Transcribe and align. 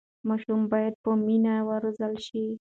ماشومان 0.27 0.63
باید 0.73 0.93
په 1.03 1.11
مینه 1.25 1.55
وروزل 1.69 2.13
شي. 2.27 2.45